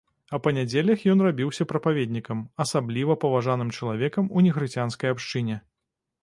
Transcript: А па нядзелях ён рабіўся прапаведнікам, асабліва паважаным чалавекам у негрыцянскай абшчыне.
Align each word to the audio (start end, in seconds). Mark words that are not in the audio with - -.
А 0.35 0.37
па 0.43 0.51
нядзелях 0.57 1.01
ён 1.13 1.19
рабіўся 1.27 1.67
прапаведнікам, 1.71 2.41
асабліва 2.65 3.17
паважаным 3.27 3.69
чалавекам 3.77 4.33
у 4.37 4.45
негрыцянскай 4.49 5.09
абшчыне. 5.19 5.61